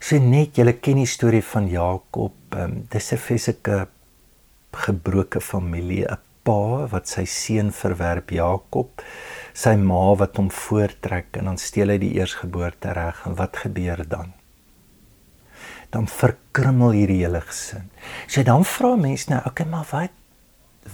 So 0.00 0.18
net 0.18 0.56
julle 0.56 0.76
ken 0.80 1.00
die 1.02 1.10
storie 1.10 1.42
van 1.44 1.68
Jakob. 1.68 2.36
Um, 2.56 2.86
dis 2.90 3.12
'n 3.12 3.18
fisieke 3.18 3.88
gebroke 4.72 5.40
familie, 5.40 6.06
'n 6.06 6.18
pa 6.42 6.86
wat 6.88 7.08
sy 7.08 7.24
seun 7.24 7.72
verwerp 7.72 8.30
Jakob, 8.30 9.02
sy 9.52 9.74
ma 9.76 10.14
wat 10.20 10.36
hom 10.36 10.50
voortrek 10.50 11.36
en 11.36 11.50
dan 11.50 11.58
steel 11.58 11.92
hy 11.92 11.98
die 11.98 12.14
eersgeboorte 12.18 12.94
reg 12.96 13.26
en 13.26 13.36
wat 13.40 13.56
gebeur 13.64 14.04
dan? 14.08 14.32
Dan 15.90 16.06
verkrummel 16.06 16.90
hierdie 16.90 17.20
hele 17.24 17.40
gesin. 17.40 17.90
So 18.26 18.42
dan 18.46 18.64
vra 18.64 18.94
mense 18.96 19.30
nou, 19.30 19.42
okay, 19.44 19.66
maar 19.66 19.86
wat 19.90 20.14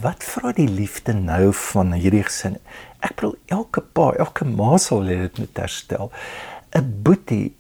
wat 0.01 0.25
vra 0.25 0.53
die 0.53 0.69
liefde 0.69 1.15
nou 1.15 1.53
van 1.53 1.93
hierdie 1.93 2.25
gesin? 2.27 2.59
Ek 3.01 3.17
bedoel 3.17 3.37
elke 3.47 3.81
pa, 3.81 4.13
elke 4.19 4.45
ma 4.45 4.77
sal 4.79 5.07
dit 5.07 5.39
moet 5.39 5.63
herstel. 5.63 6.11
'n 6.75 7.03
Boetie 7.03 7.55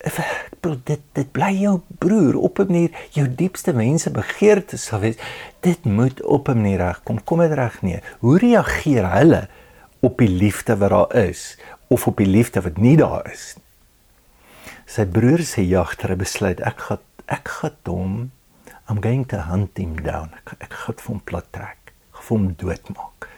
ek 0.00 0.56
bedoel 0.60 0.78
dit 0.88 1.02
dit 1.12 1.32
bly 1.32 1.50
jou 1.60 1.80
broer 2.00 2.36
op 2.36 2.58
'n 2.58 2.66
manier 2.66 2.90
jou 3.10 3.26
diepste 3.28 3.72
wense 3.72 4.10
begeerte 4.10 4.76
sal 4.76 5.00
wees. 5.00 5.16
Dit 5.60 5.84
moet 5.84 6.22
op 6.22 6.48
'n 6.48 6.56
manier 6.56 6.78
regkom. 6.78 7.24
Kom 7.24 7.38
dit 7.38 7.52
reg 7.52 7.82
nie. 7.82 8.00
Hoe 8.20 8.38
reageer 8.38 9.10
hulle 9.12 9.48
op 10.00 10.18
die 10.18 10.28
liefde 10.28 10.76
wat 10.76 10.90
daar 10.90 11.14
is 11.28 11.58
of 11.88 12.06
op 12.06 12.16
die 12.16 12.26
liefde 12.26 12.60
wat 12.60 12.76
nie 12.76 12.96
daar 12.96 13.30
is 13.32 13.54
nie? 13.56 13.64
Sy 14.86 15.04
broer 15.06 15.38
sê 15.38 15.62
jagter 15.62 16.16
besluit 16.16 16.60
ek 16.60 16.80
gaan 16.80 16.98
ek 17.26 17.48
gaan 17.48 17.76
hom 17.84 18.30
I'm 18.90 19.00
going 19.00 19.24
to 19.26 19.38
hunt 19.42 19.78
him 19.78 19.94
down. 20.02 20.32
Ek, 20.34 20.56
ek 20.66 20.72
gaan 20.74 21.02
hom 21.06 21.18
plat 21.22 21.46
trek 21.54 21.92
vir 22.10 22.24
hom 22.26 22.46
doodmaak. 22.58 23.28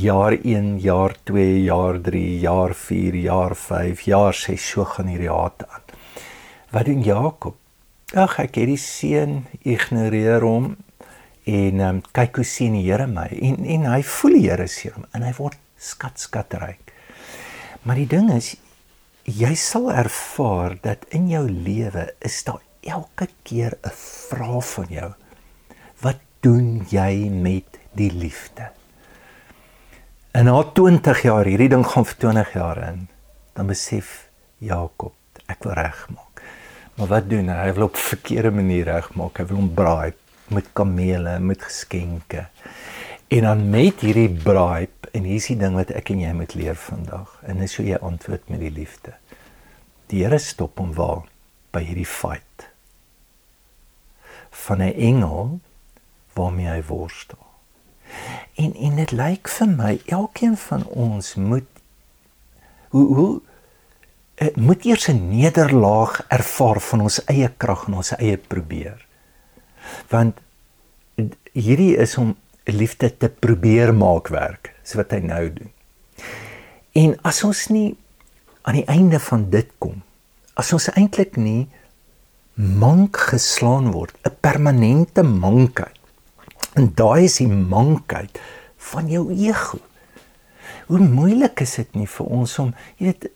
Jaar 0.00 0.32
1, 0.38 0.70
jaar 0.80 1.12
2, 1.28 1.42
jaar 1.66 1.98
3, 2.06 2.22
jaar 2.40 2.72
4, 2.72 3.18
jaar 3.26 3.52
5, 3.60 4.04
jaar 4.08 4.38
6 4.38 4.68
so 4.70 4.86
gaan 4.88 5.10
hierdie 5.12 5.28
haat 5.28 5.66
aan. 5.68 5.84
Wat 6.72 6.88
doen 6.88 7.04
Jakob? 7.04 7.58
Ag 8.16 8.38
ek 8.40 8.56
het 8.56 8.70
die 8.70 8.80
seun 8.80 9.42
ignoreer 9.68 10.46
hom 10.48 10.70
en 11.44 11.82
um, 11.84 12.00
kyk 12.16 12.40
hoe 12.40 12.46
sien 12.48 12.78
die 12.78 12.86
Here 12.86 13.04
my 13.10 13.26
en 13.28 13.66
en 13.68 13.84
hy 13.90 14.00
voel 14.14 14.38
die 14.38 14.46
Here 14.46 14.68
sien 14.72 14.96
hom 14.96 15.04
en 15.12 15.26
hy 15.28 15.34
word 15.36 15.60
skat 15.76 16.24
skatryk. 16.24 16.94
Maar 17.84 18.00
die 18.00 18.08
ding 18.16 18.32
is 18.32 18.54
jy 19.28 19.52
sal 19.60 19.90
ervaar 19.92 20.78
dat 20.80 21.04
in 21.12 21.28
jou 21.28 21.44
lewe 21.52 22.08
is 22.24 22.40
daar 22.48 22.64
elke 22.88 23.28
keer 23.42 23.78
'n 23.82 23.94
vraag 24.28 24.68
van 24.74 24.86
jou. 24.88 25.12
Wat 26.00 26.20
doen 26.40 26.84
jy 26.88 27.28
met 27.28 27.78
die 27.92 28.12
liefde? 28.12 28.70
En 30.30 30.44
na 30.44 30.62
20 30.62 31.22
jaar, 31.22 31.44
hierdie 31.44 31.68
ding 31.68 31.86
gaan 31.86 32.04
vir 32.04 32.16
20 32.16 32.52
jaar 32.52 32.78
in, 32.88 33.08
dan 33.52 33.66
besef 33.66 34.28
Jakob, 34.58 35.14
ek 35.46 35.64
wil 35.64 35.72
regmaak. 35.72 36.42
Maar 36.94 37.06
wat 37.06 37.28
doen 37.30 37.48
hy? 37.48 37.56
Hy 37.66 37.72
wil 37.72 37.88
op 37.88 37.96
verkeerde 37.96 38.50
manier 38.50 38.84
regmaak. 38.84 39.38
Hy 39.38 39.44
wil 39.44 39.56
hom 39.56 39.74
braai 39.74 40.12
met 40.48 40.66
kamele, 40.72 41.38
met 41.38 41.62
geskenke. 41.62 42.46
En 43.28 43.42
dan 43.42 43.70
met 43.70 44.00
hierdie 44.00 44.30
braai 44.30 44.88
en 45.12 45.22
hier 45.22 45.36
is 45.36 45.46
die 45.46 45.56
ding 45.56 45.74
wat 45.74 45.90
ek 45.90 46.10
en 46.10 46.20
jy 46.20 46.32
moet 46.32 46.54
leer 46.54 46.74
vandag. 46.74 47.38
En 47.46 47.58
dis 47.58 47.76
hoe 47.76 47.86
jy 47.86 47.98
antwoord 48.02 48.48
met 48.48 48.60
die 48.60 48.70
liefde. 48.70 49.14
Die 50.06 50.24
Here 50.24 50.38
stop 50.38 50.78
hom 50.78 50.94
waar 50.94 51.26
by 51.72 51.82
hierdie 51.84 52.08
fight 52.08 52.67
van 54.64 54.82
'n 54.82 54.94
engel 55.10 55.60
waarmee 56.32 56.66
hy 56.66 56.82
worstel. 56.82 57.46
En 58.54 58.74
en 58.74 58.96
dit 58.96 59.10
lyk 59.10 59.48
vir 59.48 59.68
my 59.68 60.00
elkeen 60.06 60.56
van 60.56 60.86
ons 60.86 61.34
moet 61.34 61.66
hoe 62.88 63.06
hoe 63.14 63.40
uh, 64.42 64.54
moet 64.56 64.84
eers 64.84 65.08
'n 65.08 65.28
nederlaag 65.28 66.24
ervaar 66.28 66.80
van 66.80 67.00
ons 67.00 67.24
eie 67.24 67.50
krag 67.56 67.86
en 67.86 67.94
ons 67.94 68.16
eie 68.16 68.36
probeer. 68.36 69.06
Want 70.08 70.40
hierdie 71.52 71.96
is 71.96 72.16
om 72.16 72.36
liefde 72.64 73.16
te 73.16 73.28
probeer 73.28 73.94
maak 73.94 74.28
werk, 74.28 74.74
so 74.82 74.96
wat 75.00 75.10
hy 75.10 75.18
nou 75.18 75.52
doen. 75.52 75.72
En 76.92 77.16
as 77.22 77.42
ons 77.44 77.66
nie 77.72 77.96
aan 78.62 78.74
die 78.74 78.86
einde 78.86 79.20
van 79.20 79.50
dit 79.50 79.70
kom, 79.78 80.02
as 80.54 80.72
ons 80.72 80.90
eintlik 80.92 81.36
nie 81.36 81.68
mank 82.58 83.16
geslaan 83.30 83.92
word, 83.94 84.14
'n 84.22 84.36
permanente 84.40 85.22
mankheid. 85.22 85.98
En 86.74 86.92
daai 86.94 87.24
is 87.24 87.36
die 87.36 87.48
mankheid 87.48 88.40
van 88.76 89.08
jou 89.08 89.30
ego. 89.32 89.78
Hoe 90.86 90.98
moeilik 90.98 91.60
is 91.60 91.74
dit 91.74 91.94
nie 91.94 92.06
vir 92.06 92.26
ons 92.26 92.58
om, 92.58 92.74
jy 92.96 93.04
weet, 93.06 93.30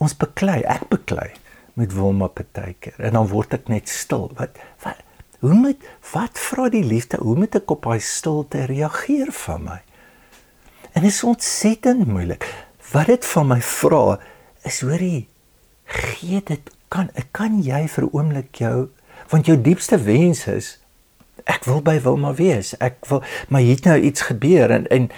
ons 0.00 0.16
beklei, 0.16 0.62
ek 0.64 0.88
beklei 0.88 1.30
met 1.74 1.92
Wilma 1.94 2.26
partykeer 2.26 2.98
en 2.98 3.12
dan 3.12 3.28
word 3.30 3.54
ek 3.54 3.68
net 3.68 3.88
stil. 3.88 4.30
Wat 4.38 4.58
wat 4.82 5.04
hoe 5.40 5.54
moet 5.54 5.84
wat 6.12 6.38
vra 6.38 6.68
die 6.68 6.84
liefde? 6.84 7.20
Hoe 7.22 7.36
moet 7.36 7.54
ek 7.54 7.70
op 7.70 7.82
daai 7.86 8.00
stilte 8.00 8.64
reageer 8.66 9.30
van 9.32 9.62
my? 9.64 9.78
En 10.92 11.02
dit 11.02 11.12
is 11.12 11.22
ontsettend 11.22 12.06
moeilik. 12.06 12.46
Wat 12.92 13.06
dit 13.06 13.24
van 13.24 13.46
my 13.46 13.60
vra 13.62 14.18
is 14.66 14.80
hoorie 14.80 15.28
gee 15.84 16.42
dit 16.44 16.70
kan 16.88 17.10
kan 17.32 17.62
jy 17.62 17.88
vir 17.88 18.04
'n 18.04 18.12
oomblik 18.12 18.54
jou 18.56 18.88
want 19.28 19.46
jou 19.46 19.60
diepste 19.60 19.98
wens 19.98 20.46
is 20.46 20.78
ek 21.48 21.64
wil 21.64 21.80
by 21.84 21.96
Wilma 22.04 22.34
wees. 22.34 22.74
Ek 22.80 23.00
wil 23.08 23.22
maar 23.48 23.64
hier 23.64 23.78
het 23.78 23.88
nou 23.88 23.98
iets 24.00 24.28
gebeur 24.28 24.70
en 24.70 24.86
en 24.92 25.10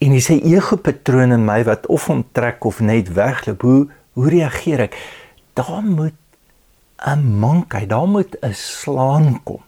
en 0.00 0.12
hy 0.16 0.20
sê 0.24 0.38
ego 0.48 0.76
patroon 0.80 1.32
in 1.32 1.44
my 1.44 1.60
wat 1.68 1.86
of 1.86 2.08
onttrek 2.08 2.64
of 2.64 2.80
net 2.80 3.12
wegloop. 3.12 3.62
Hoe 3.62 3.88
hoe 4.12 4.28
reageer 4.28 4.86
ek? 4.88 4.96
Daar 5.54 5.82
moet 5.82 6.16
'n 7.06 7.38
mankheid, 7.38 7.88
daar 7.88 8.08
moet 8.08 8.36
'n 8.42 8.54
slaan 8.54 9.42
kom 9.42 9.62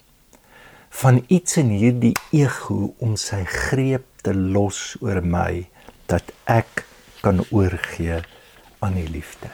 van 0.90 1.24
iets 1.26 1.56
in 1.56 1.68
hierdie 1.68 2.16
ego 2.30 2.94
om 2.98 3.16
sy 3.16 3.44
greep 3.44 4.04
te 4.22 4.34
los 4.34 4.96
oor 5.00 5.22
my 5.24 5.68
dat 6.06 6.22
ek 6.44 6.84
kan 7.20 7.40
oorgee 7.50 8.20
aan 8.78 8.94
die 8.94 9.08
liefde. 9.08 9.48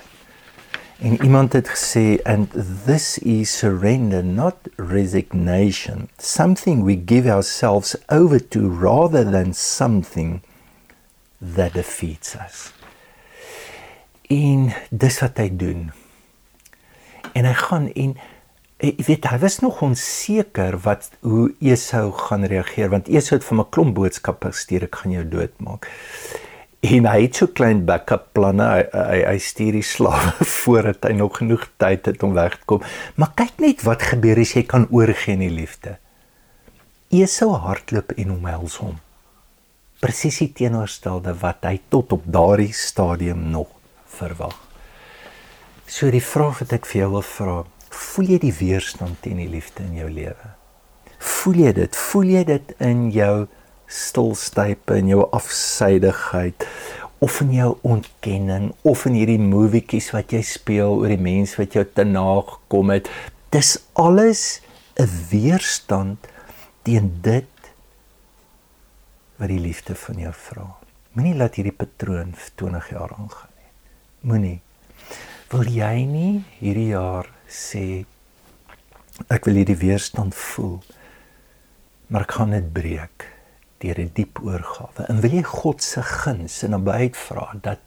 En 0.99 1.23
iemand 1.23 1.53
het 1.53 1.69
gesê 1.69 2.23
and 2.23 2.51
this 2.85 3.19
is 3.19 3.59
surrender 3.59 4.25
not 4.25 4.55
resignation 4.77 6.09
something 6.17 6.83
we 6.85 7.03
give 7.07 7.31
ourselves 7.31 7.97
over 8.07 8.49
to 8.49 8.69
rather 8.69 9.31
than 9.31 9.55
something 9.55 10.41
that 11.55 11.73
defeats 11.73 12.35
us. 12.35 12.73
En 14.27 14.73
dis 14.91 15.21
wat 15.21 15.39
hy 15.39 15.47
doen. 15.57 15.93
En 17.33 17.47
hy 17.47 17.55
gaan 17.55 17.87
en 17.95 18.19
jy 18.83 18.95
weet 19.07 19.31
hy 19.31 19.39
was 19.39 19.61
nog 19.63 19.79
onseker 19.83 20.81
wat 20.83 21.11
hoe 21.23 21.55
Esau 21.63 22.11
gaan 22.27 22.47
reageer 22.51 22.91
want 22.91 23.07
Esau 23.07 23.39
het 23.39 23.47
vir 23.47 23.59
'n 23.59 23.71
klomp 23.71 23.95
boodskappe 23.95 24.51
gestuur 24.51 24.91
ek 24.91 24.99
gaan 25.03 25.15
jou 25.15 25.25
doodmaak 25.29 25.87
en 26.87 27.09
hy 27.11 27.23
het 27.25 27.41
so 27.41 27.51
klein 27.51 27.85
backup 27.89 28.29
planne. 28.37 28.67
Hy, 28.67 28.83
hy 28.95 29.23
hy 29.27 29.39
stuur 29.43 29.79
die 29.81 29.87
slawe 29.87 30.35
voordat 30.63 31.09
hy 31.09 31.17
nog 31.19 31.41
genoeg 31.41 31.67
tyd 31.83 32.07
het 32.11 32.23
om 32.23 32.37
weg 32.37 32.59
te 32.61 32.69
kom. 32.71 32.85
Maar 33.19 33.35
kyk 33.39 33.59
net 33.65 33.83
wat 33.87 34.07
gebeur 34.13 34.41
as 34.43 34.55
jy 34.55 34.65
kan 34.69 34.87
oorgee 34.95 35.35
in 35.35 35.45
die 35.47 35.55
liefde. 35.55 35.97
Esau 37.15 37.55
hardloop 37.57 38.13
en 38.21 38.35
omhels 38.37 38.79
hom. 38.83 38.99
Presies 39.99 40.39
die 40.45 40.53
teenoorstelde 40.55 41.35
wat 41.41 41.65
hy 41.67 41.79
tot 41.91 42.13
op 42.15 42.27
daardie 42.31 42.73
stadium 42.77 43.49
nog 43.51 43.73
verwag. 44.19 44.55
So 45.89 46.13
die 46.13 46.23
vraag 46.23 46.61
wat 46.63 46.77
ek 46.77 46.87
vir 46.87 47.03
jou 47.03 47.11
wil 47.17 47.27
vra 47.27 47.59
voel 47.99 48.35
jy 48.35 48.39
die 48.43 48.55
weerstand 48.55 49.17
teen 49.25 49.41
die 49.41 49.49
liefde 49.51 49.83
in 49.87 49.97
jou 49.97 50.09
lewe? 50.13 50.51
Voel 51.19 51.63
jy 51.65 51.73
dit? 51.81 51.97
Voel 51.99 52.35
jy 52.37 52.43
dit 52.47 52.75
in 52.85 53.07
jou 53.15 53.49
stilstype 53.89 54.97
in 55.01 55.09
jou 55.09 55.25
afsydigheid 55.33 56.67
of 57.25 57.41
in 57.43 57.53
jou 57.57 57.73
ontkenning 57.83 58.71
of 58.87 59.07
in 59.09 59.17
hierdie 59.19 59.41
movietjies 59.43 60.13
wat 60.15 60.33
jy 60.33 60.43
speel 60.47 61.01
oor 61.01 61.11
die 61.11 61.23
mense 61.23 61.59
wat 61.59 61.75
jou 61.75 61.85
te 61.85 62.05
nagekom 62.07 62.93
het 62.95 63.11
dis 63.51 63.79
alles 63.95 64.61
'n 64.99 65.09
weerstand 65.31 66.29
teen 66.83 67.19
dit 67.23 67.55
wat 69.39 69.49
die 69.49 69.61
liefde 69.63 69.95
van 69.95 70.19
jou 70.19 70.33
vra. 70.35 70.67
Moenie 71.13 71.35
laat 71.35 71.55
hierdie 71.55 71.77
patroon 71.77 72.35
vir 72.35 72.51
20 72.55 72.91
jaar 72.91 73.13
aangaan 73.15 73.55
nie. 73.57 73.71
Moenie. 74.21 74.61
Wil 75.51 75.71
jy 75.73 76.05
nie 76.05 76.45
hierdie 76.59 76.91
jaar 76.91 77.31
sê 77.49 78.05
ek 79.31 79.45
wil 79.45 79.55
hierdie 79.55 79.79
weerstand 79.79 80.35
voel, 80.35 80.83
maar 82.07 82.23
ek 82.23 82.33
gaan 82.33 82.51
dit 82.51 82.73
breek 82.73 83.38
deur 83.79 83.99
'n 83.99 84.11
die 84.11 84.25
diep 84.25 84.41
oorgawe. 84.43 85.07
En 85.09 85.21
wil 85.21 85.31
jy 85.31 85.43
God 85.43 85.83
se 85.83 86.03
guns 86.03 86.63
en 86.63 86.71
nabyheid 86.71 87.17
vra 87.17 87.55
dat 87.63 87.79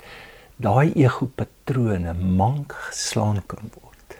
daai 0.55 0.93
ego 0.95 1.25
patrone 1.25 2.13
mank 2.13 2.73
geslaan 2.73 3.41
kan 3.45 3.71
word. 3.73 4.17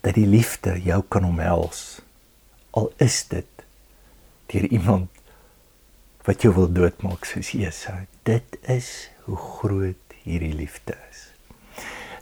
Dat 0.00 0.14
die 0.14 0.26
liefde 0.26 0.82
jou 0.82 1.02
kan 1.08 1.24
omhels. 1.24 2.00
Al 2.70 2.92
is 2.96 3.24
dit 3.28 3.64
deur 4.46 4.66
iemand 4.66 5.10
wat 6.24 6.42
jou 6.42 6.54
wil 6.54 6.72
doodmaak 6.72 7.24
soos 7.24 7.52
Esau. 7.52 8.06
Dit 8.22 8.58
is 8.62 9.10
hoe 9.24 9.36
groot 9.36 10.16
hierdie 10.24 10.54
liefde 10.54 10.96
is. 11.10 11.28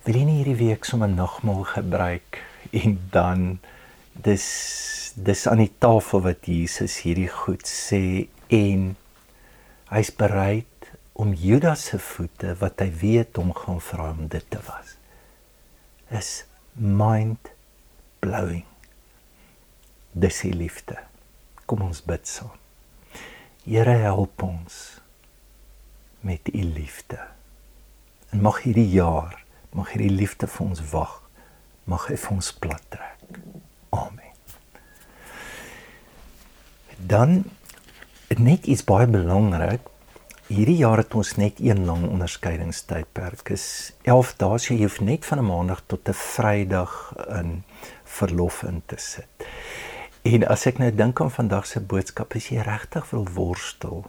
Wil 0.02 0.18
jy 0.18 0.24
nie 0.26 0.38
hierdie 0.40 0.58
week 0.58 0.84
sommer 0.84 1.10
nagmaal 1.10 1.62
gebruik 1.76 2.40
en 2.72 2.98
dan 3.14 3.60
dis 4.12 4.46
dis 5.14 5.46
aan 5.46 5.60
die 5.60 5.72
tafel 5.78 6.22
wat 6.24 6.46
Jesus 6.48 7.02
hierdie 7.04 7.28
goed 7.28 7.66
sê 7.68 8.28
en 8.48 8.92
hy's 9.92 10.10
bereid 10.16 10.66
om 11.12 11.34
Judas 11.36 11.84
se 11.90 11.98
voete 12.00 12.54
wat 12.62 12.80
hy 12.80 12.88
weet 13.02 13.36
hom 13.36 13.52
gaan 13.56 13.80
vra 13.84 14.10
om 14.14 14.26
dit 14.32 14.44
te 14.50 14.60
was. 14.66 14.96
Is 16.08 16.44
mind 16.74 17.52
blowing. 18.24 18.64
Dis 20.12 20.40
die 20.46 20.54
liefde. 20.56 20.96
Kom 21.68 21.84
ons 21.84 22.02
bid 22.04 22.26
saam. 22.28 22.56
Here 23.64 23.94
help 24.02 24.42
ons 24.42 24.78
met 26.24 26.48
u 26.54 26.62
liefde. 26.62 27.20
En 28.32 28.40
mag 28.42 28.62
hierdie 28.64 28.88
jaar, 28.90 29.36
mag 29.76 29.92
hierdie 29.92 30.12
liefde 30.12 30.48
vir 30.48 30.66
ons 30.66 30.82
wag. 30.90 31.18
Mag 31.84 32.08
hy 32.08 32.16
vir 32.16 32.36
ons 32.38 32.52
plat 32.62 32.88
trek. 32.94 33.42
Amen 33.92 34.32
dan 37.12 37.44
net 38.28 38.66
iets 38.66 38.84
baie 38.84 39.06
belangrik. 39.06 39.88
Hierdie 40.46 40.76
jaar 40.76 41.00
het 41.00 41.14
ons 41.14 41.34
net 41.40 41.60
een 41.60 41.84
lang 41.84 42.08
onderskeidingstydperk. 42.08 43.48
Is 43.54 43.92
11 44.02 44.34
dae, 44.40 44.58
so 44.58 44.74
jy 44.74 44.84
hoef 44.84 45.00
net 45.00 45.26
van 45.28 45.38
'n 45.38 45.48
maandag 45.48 45.82
tot 45.86 46.08
'n 46.08 46.16
Vrydag 46.16 47.14
in 47.40 47.64
verlof 48.04 48.62
in 48.62 48.82
te 48.86 48.96
sit. 48.98 49.46
En 50.22 50.46
as 50.48 50.66
ek 50.66 50.78
nou 50.78 50.94
dink 50.94 51.20
aan 51.20 51.30
vandag 51.30 51.66
se 51.66 51.80
boodskap, 51.80 52.34
is 52.34 52.48
jy 52.48 52.60
regtig 52.60 53.10
wil 53.10 53.26
worstel 53.34 54.04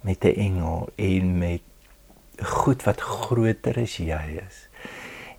met 0.00 0.24
'n 0.24 0.36
engel 0.36 0.88
en 0.96 1.38
met 1.38 1.62
goed 2.42 2.82
wat 2.82 3.00
groter 3.00 3.78
as 3.78 3.96
jy 3.96 4.42
is. 4.48 4.68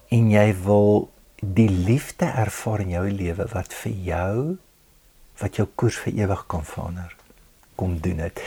En 0.08 0.29
jy 0.29 0.55
wil 0.63 1.12
die 1.43 1.69
liefde 1.69 2.25
ervaar 2.25 2.79
in 2.79 2.93
jou 2.93 3.07
lewe 3.12 3.47
wat 3.51 3.73
vir 3.75 3.91
jou 3.91 4.35
wat 5.41 5.57
jou 5.57 5.65
koers 5.75 5.97
vir 6.05 6.13
ewig 6.23 6.43
kan 6.47 6.63
verander. 6.63 7.15
Kom 7.75 7.97
doen 8.00 8.21
dit. 8.21 8.41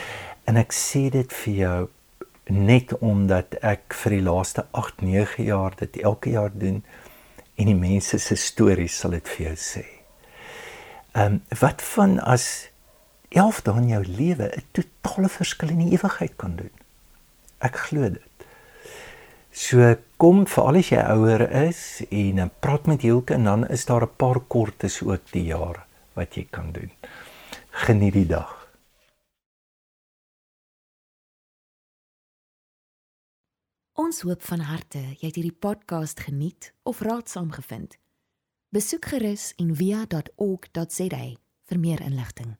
En 0.47 0.57
ek 0.57 0.71
sê 0.73 1.07
dit 1.13 1.33
vir 1.43 1.53
jou 1.53 1.79
net 2.47 2.93
omdat 3.03 3.57
ek 3.59 3.93
vir 4.01 4.15
die 4.17 4.23
laaste 4.23 4.63
8, 4.71 5.03
9 5.03 5.45
jaar 5.49 5.75
dit 5.77 5.99
elke 5.99 6.31
jaar 6.31 6.53
doen 6.53 6.79
en 7.57 7.69
die 7.69 7.77
mense 7.77 8.17
se 8.23 8.37
stories 8.39 8.95
sal 9.03 9.17
dit 9.17 9.29
vir 9.35 9.49
jou 9.49 9.55
sê. 9.61 9.85
Ehm 11.13 11.37
um, 11.37 11.59
wat 11.59 11.83
van 11.93 12.17
as 12.23 12.47
11 13.35 13.61
dae 13.67 13.81
in 13.81 13.89
jou 13.91 14.03
lewe 14.07 14.47
'n 14.47 14.65
totale 14.71 15.29
verskil 15.29 15.75
in 15.75 15.83
die 15.85 15.93
ewigheid 15.99 16.35
kan 16.37 16.55
doen? 16.55 16.73
Ek 17.59 17.75
glo 17.75 18.09
dit. 18.09 18.36
So 19.57 19.81
kom 20.21 20.43
vir 20.45 20.67
al 20.69 20.77
die 20.77 20.83
jy 20.85 20.99
ouer 21.15 21.41
is 21.65 21.79
en 22.13 22.43
praat 22.61 22.85
met 22.85 23.01
Hielke 23.01 23.33
en 23.33 23.47
dan 23.49 23.65
is 23.73 23.85
daar 23.89 24.05
'n 24.05 24.15
paar 24.21 24.39
kortes 24.39 25.01
ook 25.01 25.31
die 25.31 25.45
jare 25.49 25.81
wat 26.13 26.35
jy 26.35 26.45
kan 26.49 26.71
doen. 26.71 26.91
Geniet 27.71 28.13
die 28.13 28.25
dag. 28.25 28.53
Ons 33.93 34.21
hoop 34.21 34.41
van 34.41 34.59
harte 34.59 34.99
jy 34.99 35.25
het 35.25 35.35
hierdie 35.35 35.59
podcast 35.59 36.19
geniet 36.19 36.73
of 36.83 37.01
raadsaam 37.01 37.51
gevind. 37.51 37.97
Besoek 38.69 39.05
gerus 39.05 39.53
en 39.57 39.75
via.ok.za 39.75 41.25
vir 41.65 41.79
meer 41.79 42.01
inligting. 42.01 42.57